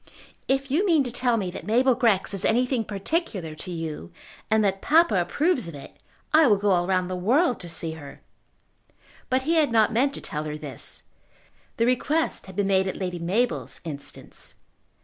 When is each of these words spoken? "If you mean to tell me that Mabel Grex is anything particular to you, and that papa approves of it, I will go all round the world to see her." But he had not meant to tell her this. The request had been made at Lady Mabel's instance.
"If 0.47 0.71
you 0.71 0.83
mean 0.83 1.03
to 1.03 1.11
tell 1.11 1.37
me 1.37 1.51
that 1.51 1.63
Mabel 1.67 1.93
Grex 1.93 2.33
is 2.33 2.43
anything 2.43 2.83
particular 2.83 3.53
to 3.53 3.69
you, 3.69 4.11
and 4.49 4.63
that 4.65 4.81
papa 4.81 5.13
approves 5.21 5.67
of 5.67 5.75
it, 5.75 5.95
I 6.33 6.47
will 6.47 6.57
go 6.57 6.71
all 6.71 6.87
round 6.87 7.07
the 7.07 7.15
world 7.15 7.59
to 7.59 7.69
see 7.69 7.91
her." 7.91 8.19
But 9.29 9.43
he 9.43 9.57
had 9.57 9.71
not 9.71 9.93
meant 9.93 10.15
to 10.15 10.21
tell 10.21 10.45
her 10.45 10.57
this. 10.57 11.03
The 11.77 11.85
request 11.85 12.47
had 12.47 12.55
been 12.55 12.65
made 12.65 12.87
at 12.87 12.97
Lady 12.97 13.19
Mabel's 13.19 13.79
instance. 13.83 14.55